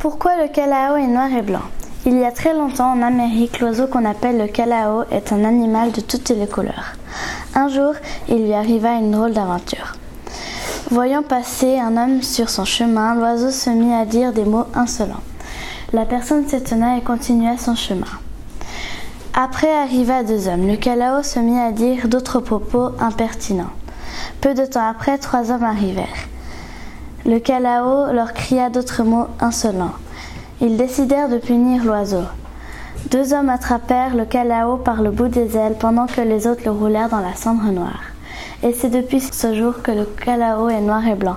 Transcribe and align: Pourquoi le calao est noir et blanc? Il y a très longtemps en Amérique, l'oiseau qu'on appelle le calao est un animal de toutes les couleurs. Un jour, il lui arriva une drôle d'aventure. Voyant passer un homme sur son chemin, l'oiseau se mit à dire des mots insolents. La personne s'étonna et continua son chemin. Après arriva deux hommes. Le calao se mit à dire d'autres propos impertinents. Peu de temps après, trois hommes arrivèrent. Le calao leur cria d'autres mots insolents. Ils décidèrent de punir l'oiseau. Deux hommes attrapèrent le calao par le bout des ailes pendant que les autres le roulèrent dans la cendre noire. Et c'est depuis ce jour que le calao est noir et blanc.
Pourquoi 0.00 0.36
le 0.36 0.46
calao 0.46 0.94
est 0.94 1.08
noir 1.08 1.28
et 1.36 1.42
blanc? 1.42 1.62
Il 2.06 2.16
y 2.16 2.24
a 2.24 2.30
très 2.30 2.54
longtemps 2.54 2.92
en 2.92 3.02
Amérique, 3.02 3.58
l'oiseau 3.58 3.88
qu'on 3.88 4.04
appelle 4.04 4.38
le 4.38 4.46
calao 4.46 5.02
est 5.10 5.32
un 5.32 5.42
animal 5.42 5.90
de 5.90 6.00
toutes 6.00 6.28
les 6.28 6.46
couleurs. 6.46 6.94
Un 7.56 7.68
jour, 7.68 7.94
il 8.28 8.44
lui 8.44 8.54
arriva 8.54 8.92
une 8.92 9.10
drôle 9.10 9.32
d'aventure. 9.32 9.96
Voyant 10.92 11.24
passer 11.24 11.80
un 11.80 11.96
homme 11.96 12.22
sur 12.22 12.48
son 12.48 12.64
chemin, 12.64 13.16
l'oiseau 13.16 13.50
se 13.50 13.70
mit 13.70 13.92
à 13.92 14.04
dire 14.04 14.32
des 14.32 14.44
mots 14.44 14.66
insolents. 14.72 15.24
La 15.92 16.04
personne 16.04 16.46
s'étonna 16.46 16.96
et 16.96 17.02
continua 17.02 17.58
son 17.58 17.74
chemin. 17.74 18.06
Après 19.34 19.72
arriva 19.72 20.22
deux 20.22 20.46
hommes. 20.46 20.68
Le 20.68 20.76
calao 20.76 21.24
se 21.24 21.40
mit 21.40 21.58
à 21.58 21.72
dire 21.72 22.06
d'autres 22.06 22.38
propos 22.38 22.90
impertinents. 23.00 23.72
Peu 24.40 24.54
de 24.54 24.64
temps 24.64 24.88
après, 24.88 25.18
trois 25.18 25.50
hommes 25.50 25.64
arrivèrent. 25.64 26.27
Le 27.28 27.40
calao 27.40 28.10
leur 28.10 28.32
cria 28.32 28.70
d'autres 28.70 29.02
mots 29.02 29.26
insolents. 29.38 29.92
Ils 30.62 30.78
décidèrent 30.78 31.28
de 31.28 31.36
punir 31.36 31.84
l'oiseau. 31.84 32.22
Deux 33.10 33.34
hommes 33.34 33.50
attrapèrent 33.50 34.16
le 34.16 34.24
calao 34.24 34.78
par 34.78 35.02
le 35.02 35.10
bout 35.10 35.28
des 35.28 35.54
ailes 35.54 35.76
pendant 35.78 36.06
que 36.06 36.22
les 36.22 36.46
autres 36.46 36.62
le 36.64 36.70
roulèrent 36.70 37.10
dans 37.10 37.20
la 37.20 37.34
cendre 37.34 37.70
noire. 37.70 38.00
Et 38.62 38.72
c'est 38.72 38.88
depuis 38.88 39.20
ce 39.20 39.54
jour 39.54 39.82
que 39.82 39.90
le 39.90 40.06
calao 40.06 40.70
est 40.70 40.80
noir 40.80 41.06
et 41.06 41.16
blanc. 41.16 41.36